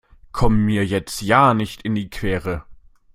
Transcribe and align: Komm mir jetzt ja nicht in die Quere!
Komm 0.31 0.65
mir 0.65 0.83
jetzt 0.83 1.21
ja 1.21 1.53
nicht 1.53 1.83
in 1.83 1.93
die 1.93 2.09
Quere! 2.09 2.63